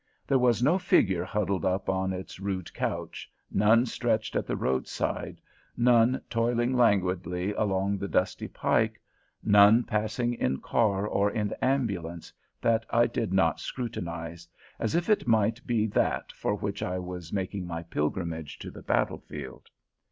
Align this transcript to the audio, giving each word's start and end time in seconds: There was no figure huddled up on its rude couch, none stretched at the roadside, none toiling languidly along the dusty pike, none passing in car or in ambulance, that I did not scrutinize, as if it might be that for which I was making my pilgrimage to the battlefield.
There 0.25 0.39
was 0.39 0.63
no 0.63 0.79
figure 0.79 1.23
huddled 1.23 1.63
up 1.63 1.87
on 1.87 2.11
its 2.11 2.39
rude 2.39 2.73
couch, 2.73 3.31
none 3.51 3.85
stretched 3.85 4.35
at 4.35 4.47
the 4.47 4.55
roadside, 4.55 5.39
none 5.77 6.23
toiling 6.27 6.75
languidly 6.75 7.53
along 7.53 7.99
the 7.99 8.07
dusty 8.07 8.47
pike, 8.47 8.99
none 9.43 9.83
passing 9.83 10.33
in 10.33 10.57
car 10.57 11.05
or 11.05 11.29
in 11.29 11.53
ambulance, 11.61 12.33
that 12.61 12.83
I 12.89 13.05
did 13.05 13.31
not 13.31 13.59
scrutinize, 13.59 14.47
as 14.79 14.95
if 14.95 15.07
it 15.07 15.27
might 15.27 15.63
be 15.67 15.85
that 15.89 16.31
for 16.31 16.55
which 16.55 16.81
I 16.81 16.97
was 16.97 17.31
making 17.31 17.67
my 17.67 17.83
pilgrimage 17.83 18.57
to 18.57 18.71
the 18.71 18.81
battlefield. 18.81 19.69